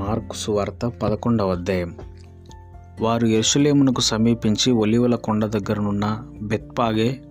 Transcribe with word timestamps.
Mark 0.00 0.36
సువార్త 0.36 0.86
పదకొండవ 0.86 1.50
అధ్యాయం. 1.50 1.94
వారు 3.00 3.26
యెరూషలేమునకు 3.26 4.00
సమీపించి 4.00 4.72
ఒలివల 4.72 5.14
కొండ 5.14 5.44
దగ్గరనున్న 5.44 6.22
బెత్పాగే 6.42 7.22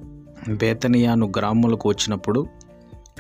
బేతనియాను 0.50 1.32
గ్రాములకు 1.38 1.90
వచ్చినప్పుడు 1.90 2.48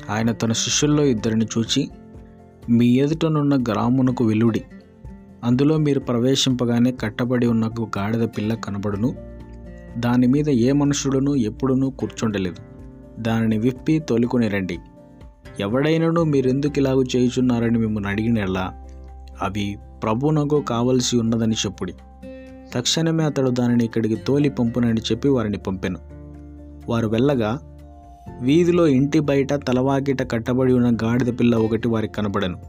ఆయన 0.10 0.32
తన 0.32 0.52
శిష్యుల్లో 0.52 1.04
ఇద్దరిని 1.04 1.46
చూచి 1.46 1.90
మీ 2.70 2.88
ఎదుటనున్న 2.88 3.64
గ్రామునకు 3.64 4.26
వెలుడి. 4.26 4.64
అందులో 5.44 5.78
మీరు 5.78 6.00
ప్రవేశింపగానే 6.00 6.92
కట్టబడి 6.92 7.48
ఉన్న 7.48 7.70
గాడిద 7.98 8.28
పిల్ల 8.38 8.54
కనబడును. 8.54 9.16
దాని 9.98 10.28
మీద 10.28 10.50
ఏ 10.50 10.72
మనుషుడును 10.72 11.36
ఎప్పుడునూ 11.36 11.90
కూర్చుండలేదు. 11.90 12.56
దానిని 13.22 13.58
విప్పి 13.58 14.00
తొలుకుని 14.00 14.48
రండి. 14.48 14.80
ఎవడైనను 15.60 16.24
మీరెందుకు 16.24 16.74
ఇలాగ 16.78 17.04
చేయుచున్నారని 17.16 17.78
మిమ్మల్ని 17.78 18.10
అడిగినలా 18.10 18.79
అవి 19.42 19.78
ప్రభునకు 20.04 20.62
కావలసి 20.62 21.18
ఉన్నదని 21.18 21.54
చెప్పుడి. 21.54 21.94
తక్షణమే 22.74 23.24
అతడు 23.24 23.50
దానిని 23.50 23.86
ఇక్కడికి 23.86 24.16
తోలి 24.16 24.50
పంపునని 24.50 25.02
చెప్పి 25.02 25.30
వారిని 25.30 25.58
పంపెను. 25.58 26.00
వారు 26.90 27.08
వెళ్ళగా 27.08 27.60
వీధిలో 28.42 28.88
ఇంటి 28.88 29.20
బయట 29.20 29.54
తలవాకిట 29.54 30.32
కట్టబడి 30.32 30.74
ఉన్న 30.74 30.98
గాడిద 31.04 31.40
పిల్ల 31.40 31.56
ఒకటి 31.56 31.88
వారికి 31.88 32.14
కనబడను. 32.14 32.62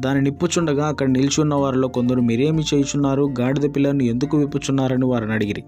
దాని 0.00 0.22
నిప్పుచుండగా 0.22 0.86
అక్కడ 0.86 1.08
నిల్చున్న 1.08 1.54
వారిలో 1.54 1.88
కొందరు 1.88 2.20
మీరేమి 2.20 2.62
చేయుచున్నారు? 2.62 3.34
గాడిద 3.40 3.76
పిల్లను 3.76 4.02
ఎందుకు 4.02 4.36
విప్పుచున్నారని 4.36 5.04
వారిని 5.04 5.32
అడిగిరి. 5.32 5.64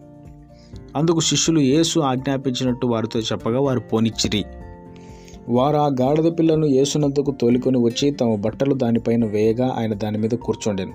అందుకు 0.97 1.21
శిష్యులు 1.21 1.61
యేసు 1.61 2.01
ఆజ్ఞాపించినట్టు 2.01 2.87
వారితో 2.87 3.21
చెప్పగా 3.21 3.61
వారు 3.61 3.81
పోనిచ్చిరి. 3.81 4.45
వారు 5.49 5.77
ఆ 5.77 5.87
గాడిద 5.87 6.39
పిల్లను 6.39 6.67
యేసునందుకు 6.67 7.35
తోలుకొని 7.41 7.79
వచ్చి 7.79 8.11
తమ 8.11 8.35
బట్టలు 8.35 8.75
దానిపైన 8.75 9.25
వేయగా 9.25 9.75
ఆయన 9.79 9.95
దాని 9.95 10.19
మీద 10.19 10.31
కూర్చోండెను. 10.31 10.93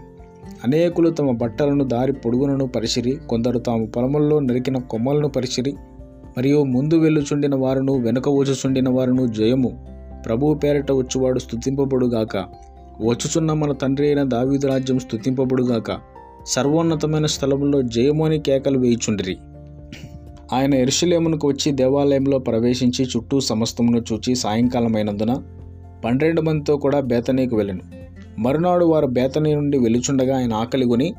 అనేకులు 0.63 1.09
తమ 1.09 1.31
బట్టలను 1.31 1.83
దారి 1.83 2.13
పొడుగునను 2.13 2.67
పరిచిరి 2.67 3.17
కొందరు 3.29 3.59
తాము 3.59 3.85
పొలముల్లో 3.85 4.39
నరికిన 4.39 4.77
కొమ్మలను 4.77 5.29
పరిచిరి 5.29 5.73
మరియు 6.37 6.63
ముందు 6.63 6.95
వెళ్ళుచుండిన 6.95 7.55
వారును 7.55 7.97
వెనుక 7.97 8.29
వచ్చుచుండిన 8.29 8.89
వారును 8.89 9.27
జయము. 9.27 9.85
ప్రభువు 10.25 10.53
పేరిట 10.53 10.91
వచ్చువాడు 10.91 11.39
స్థుతింపబడుగాక 11.39 12.37
వచ్చుచున్న 13.02 13.53
మన 13.53 13.71
తండ్రి 13.71 14.07
అయిన 14.07 14.23
దావీదు 14.23 14.67
రాజ్యం 14.67 14.99
స్థుతింపబడుగాక 14.99 15.97
సర్వోన్నతమైన 16.45 17.25
స్థలంలో 17.25 17.81
జయము 17.81 18.25
అని 18.25 18.39
కేకలు 18.39 18.79
వేయుచుండిరి. 18.79 19.37
ఆయన 20.53 20.73
ఎరుషులేమునకు 20.73 21.47
వచ్చి 21.47 21.72
దేవాలయంలో 21.72 22.39
ప్రవేశించి 22.39 23.05
చుట్టూ 23.05 23.39
సమస్తమును 23.39 24.03
చూచి 24.14 24.36
సాయంకాలమైనందున 24.36 25.44
పన్నెండు 26.05 26.42
మందితో 26.42 26.78
కూడా 26.78 27.00
బేతనీకి 27.00 27.55
వెళ్ళను. 27.55 27.80
మరునాడు 28.39 28.86
వారు 28.86 29.08
బేతనీ 29.08 29.55
నుండి 29.55 29.77
వెలుచుండగా 29.77 30.38
ఆయన 30.38 30.53
ఆకలిగొని 30.53 31.14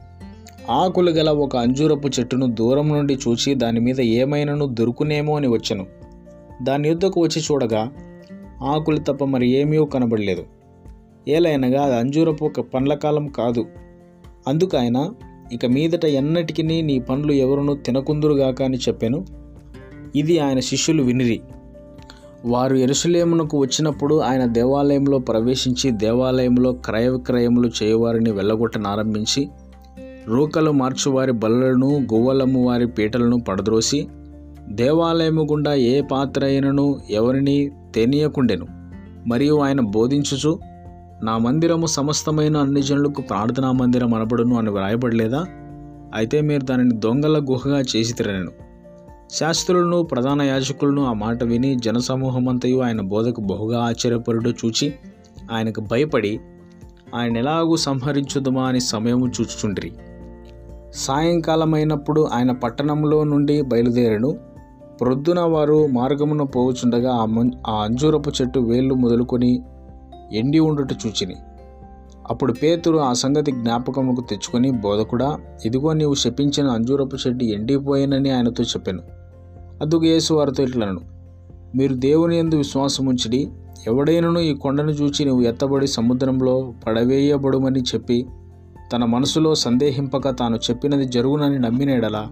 ఆకులు 0.71 1.11
గల 1.11 1.31
ఒక 1.31 1.57
అంజూరపు 1.57 2.09
చెట్టును 2.09 2.47
దూరం 2.47 2.89
నుండి 2.89 3.15
చూచి 3.15 3.55
దాని 3.55 3.81
మీద 3.81 4.01
ఏమైనాను 4.01 4.67
దొరుకునేమో 4.67 5.37
అని 5.37 5.49
వచ్చాను. 5.49 5.87
దాని 6.63 6.89
యుద్ధకు 6.89 7.21
వచ్చి 7.21 7.43
చూడగా 7.43 7.91
ఆకులు 8.63 8.97
తప్ప 8.97 9.25
మరి 9.25 9.51
ఏమీ 9.51 9.87
కనబడలేదు. 9.87 10.45
ఏలైనగా 11.29 11.83
అది 11.83 11.97
అంజూరపు 11.97 12.45
ఒక 12.45 12.61
పండ్ల 12.61 12.95
కాలం 12.95 13.27
కాదు. 13.27 13.65
అందుకు 14.49 14.77
ఆయన 14.77 15.11
ఇక 15.53 15.67
మీదట 15.67 16.05
ఎన్నటికి 16.05 16.63
నీ 16.63 16.99
పండ్లు 16.99 17.33
ఎవరునూ 17.33 17.75
తినకుందురుగాక 17.75 18.63
అని 18.63 18.77
చెప్పాను. 18.77 19.27
ఇది 20.17 20.39
ఆయన 20.39 20.61
శిష్యులు 20.61 21.03
వినిరి. 21.03 21.41
వారు 22.45 22.77
ఎరుసలేమునకు 22.77 23.59
వచ్చినప్పుడు 23.59 24.21
ఆయన 24.21 24.45
దేవాలయంలో 24.45 25.19
ప్రవేశించి 25.19 25.91
దేవాలయంలో 25.91 26.73
క్రయ 26.73 27.09
విక్రయములు 27.09 27.71
చేయవారిని 27.83 28.33
వెళ్ళగొట్టనారంభించి 28.33 29.49
రూకలు 30.27 30.71
మార్చువారి 30.71 31.33
బల్లలను 31.33 32.07
గువ్వలమ్ము 32.15 32.67
వారి 32.67 32.87
పీటలను 32.87 33.41
పడద్రోసి 33.41 34.07
దేవాలయము 34.69 35.43
గుండా 35.43 35.75
ఏ 35.75 36.01
పాత్ర 36.01 36.45
అయినను 36.45 37.01
ఎవరిని 37.11 37.71
తెనియకుండెను. 37.95 38.67
మరియు 39.27 39.59
ఆయన 39.59 39.81
బోధించుచు 39.81 40.59
నా 41.23 41.39
మందిరము 41.39 41.87
సమస్తమైన 41.87 42.57
అన్ని 42.57 42.83
జనులకు 42.83 43.23
ప్రార్థనా 43.23 43.73
మందిరం 43.73 44.15
అనబడును 44.15 44.59
అని 44.59 44.71
వ్రాయబడలేదా? 44.71 45.45
అయితే 46.15 46.41
మీరు 46.41 46.65
దానిని 46.65 46.97
దొంగల 46.97 47.47
గుహగా 47.51 47.81
చేసి 47.81 48.15
తిరగను. 48.15 48.51
శాస్త్రులను 49.31 50.03
ప్రధాన 50.03 50.43
యాజకులను 50.43 51.07
ఆ 51.07 51.13
మాట 51.13 51.45
విని 51.45 51.75
జనసమూహమంతయు 51.75 52.79
ఆయన 52.79 53.01
బోధకు 53.01 53.41
బహుగా 53.41 53.83
ఆశ్చర్యపరుడు 53.83 54.51
చూచి 54.51 54.95
ఆయనకు 55.53 55.81
భయపడి 55.81 56.41
ఆయన 57.15 57.37
ఎలాగూ 57.37 57.77
సంహరించుదమా 57.77 58.63
అని 58.63 58.81
సమయము 58.81 59.27
చూచుచుండ్రి. 59.27 59.93
సాయంకాలమైనప్పుడు 60.95 62.29
ఆయన 62.33 62.53
పట్టణంలో 62.53 63.25
నుండి 63.25 63.63
బయలుదేరను. 63.63 64.39
ప్రొద్దున 65.01 65.41
వారు 65.41 65.87
మార్గమున 65.87 66.43
పోవుచుండగా 66.43 67.15
ఆ 67.15 67.25
మం 67.25 67.51
ఆ 67.69 67.83
అంజూరపు 67.83 68.31
చెట్టు 68.31 68.61
వేళ్ళు 68.61 68.95
మొదలుకొని 68.95 69.63
ఎండి 70.33 70.59
ఉండుట 70.59 70.93
చూచిని. 70.93 71.37
అప్పుడు 72.31 72.53
పేతురు 72.53 72.97
ఆ 72.99 73.13
సంగతి 73.13 73.53
జ్ఞాపకముకు 73.53 74.21
తెచ్చుకొని 74.21 74.71
బోధకుడా 74.71 75.39
ఇదిగో 75.65 75.93
నీవు 75.93 76.15
శపించిన 76.15 76.67
అంజూరపు 76.67 77.17
చెడ్డి 77.17 77.47
ఎండిపోయినని 77.47 78.31
ఆయనతో 78.31 78.65
చెప్పాను. 78.65 79.03
అందుకు 79.83 80.05
యేసు 80.05 80.35
వారితో 80.35 80.63
ఇట్లను 80.63 81.01
మీరు 81.75 81.95
దేవుని 81.95 82.39
ఎందు 82.39 82.57
విశ్వాసముంచిడి 82.57 83.49
ఎవడైనను 83.87 84.39
ఈ 84.39 84.55
కొండను 84.55 84.91
చూచి 84.91 85.25
నువ్వు 85.25 85.43
ఎత్తబడి 85.43 85.87
సముద్రంలో 85.87 86.75
పడవేయబడుమని 86.87 87.81
చెప్పి 87.81 88.27
తన 88.93 89.05
మనసులో 89.05 89.55
సందేహింపక 89.55 90.39
తాను 90.39 90.57
చెప్పినది 90.57 91.05
జరుగునని 91.05 91.59
నమ్మినేడలా 91.59 92.29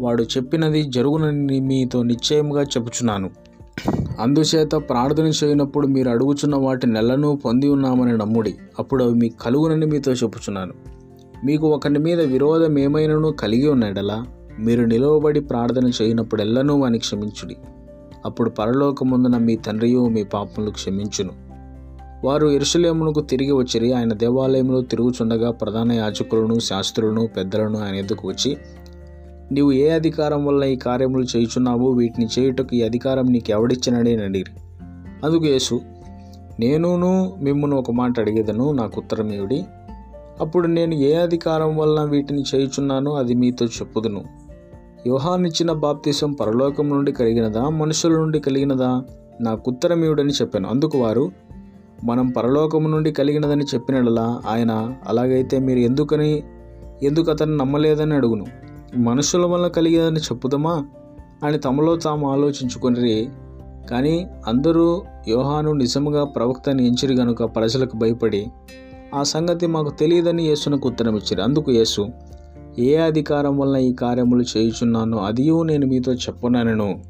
వాడు 0.00 0.22
చెప్పినది 0.22 0.82
జరుగునని 0.82 1.60
మీతో 1.60 2.02
నిశ్చయముగా 2.02 2.62
చెప్పుచున్నాను. 2.62 3.30
అందుచేత 4.20 4.70
ప్రార్థన 4.74 5.32
చేయనప్పుడు 5.44 5.86
మీరు 5.86 6.08
అడుగుచున్న 6.08 6.56
వాటి 6.56 6.86
నెలను 6.86 7.36
పొంది 7.36 7.68
ఉన్నామని 7.68 8.18
నమ్ముడి 8.18 8.54
అప్పుడు 8.78 9.04
అవి 9.04 9.14
మీకు 9.14 9.44
కలుగునని 9.44 9.86
మీతో 9.86 10.12
చెప్పుచున్నాను. 10.12 10.72
మీకు 11.44 11.66
ఒకరి 11.66 11.98
మీద 11.98 12.20
విరోధం 12.20 12.78
ఏమైనాను 12.78 13.30
కలిగి 13.30 13.68
ఉన్నాడలా 13.68 14.24
మీరు 14.58 14.84
నిలవబడి 14.84 15.40
ప్రార్థన 15.40 15.90
చేయనప్పుడు 16.02 16.42
ఎల్లనూ 16.42 16.76
వాని 16.76 16.98
క్షమించుడి. 16.98 17.56
అప్పుడు 18.24 18.50
పరలోకముందున 18.50 19.36
మీ 19.36 19.56
తండ్రియు 19.56 20.08
మీ 20.08 20.24
పాపములు 20.24 20.70
క్షమించును. 20.70 21.30
వారు 22.24 22.46
ఎరుసలేమునకు 22.48 23.20
తిరిగి 23.20 23.52
వచ్చిరి 23.52 23.92
ఆయన 23.92 24.12
దేవాలయంలో 24.12 24.80
తిరుగుచుండగా 24.80 25.50
ప్రధాన 25.50 25.92
యాజకులను 25.92 26.58
శాస్త్రులను 26.58 27.26
పెద్దలను 27.26 27.84
ఆయన 27.84 27.94
ఎందుకు 27.94 28.28
వచ్చి 28.28 28.56
నీవు 29.52 29.72
ఏ 29.72 29.88
అధికారం 29.88 30.46
వల్ల 30.46 30.64
ఈ 30.64 30.76
కార్యములు 30.76 31.24
చేయుచున్నావు 31.36 31.90
వీటిని 31.90 32.28
చేయుటకు 32.38 32.76
ఈ 32.76 32.82
అధికారం 32.82 33.26
నీకు 33.26 33.50
ఎవడిచ్చినని 33.50 34.22
అడిగిరి 34.22 34.50
అందుకు 35.24 35.46
యేసు 35.46 35.80
నేనును 36.60 37.36
మిమ్మను 37.42 37.76
ఒక 37.76 37.90
మాట 37.90 38.20
అడిగేదను 38.20 38.72
నాకు 38.72 39.00
ఉత్తరం 39.00 39.32
ఏమిడి 39.32 39.64
అప్పుడు 40.40 40.66
నేను 40.66 40.94
ఏ 40.94 41.14
అధికారం 41.14 41.76
వల్ల 41.76 42.02
వీటిని 42.02 42.44
చేయుచున్నానో 42.54 43.14
అది 43.14 43.34
మీతో 43.34 43.66
చెప్పుదును. 43.66 44.24
యోహానిచ్చిన 45.06 45.72
బాప్తిసం 45.72 46.32
పరలోకం 46.32 46.90
నుండి 46.90 47.12
కలిగినదా? 47.12 47.68
మనుషుల 47.68 48.12
నుండి 48.12 48.40
కలిగినదా? 48.40 49.04
నాకు 49.40 49.70
ఉత్తరం 49.70 50.04
చెప్పాను. 50.04 50.68
అందుకు 50.68 50.98
వారు 50.98 51.32
మనం 52.04 52.28
పరలోకము 52.28 52.88
నుండి 52.88 53.12
కలిగినదని 53.12 53.64
చెప్పినలా 53.64 54.42
ఆయన 54.48 54.94
అలాగైతే 55.08 55.58
మీరు 55.58 55.78
ఎందుకని 55.78 56.42
ఎందుకు 57.02 57.30
అతను 57.30 57.56
నమ్మలేదని 57.56 58.14
అడుగును? 58.14 58.46
మనుషుల 58.96 59.44
వల్ల 59.44 59.68
కలిగేదని 59.68 60.20
చెప్పుదమా? 60.20 60.84
అని 61.44 61.58
తమలో 61.58 61.96
తాము 61.96 62.32
ఆలోచించుకుని 62.32 63.28
కానీ 63.90 64.30
అందరూ 64.46 65.02
యోహాను 65.28 65.72
నిజముగా 65.72 66.24
ప్రవక్తని 66.24 66.86
ఎంచిరి 66.86 67.14
గనుక 67.14 67.44
ప్రజలకు 67.44 67.96
భయపడి 67.96 68.46
ఆ 69.14 69.22
సంగతి 69.22 69.66
మాకు 69.66 69.90
తెలియదని 69.90 70.48
యేసునకు 70.48 70.88
ఉత్తరం 70.88 71.16
ఇచ్చారు 71.16 71.42
అందుకు 71.42 71.70
యేసు 71.70 72.06
ఏ 72.78 72.96
అధికారం 72.96 73.58
వల్ల 73.58 73.76
ఈ 73.76 73.92
కార్యములు 73.92 74.44
చేయుచున్నానో 74.56 75.18
అదియూ 75.18 75.62
నేను 75.62 75.86
మీతో 75.86 76.12
చెప్పనను 76.12 77.02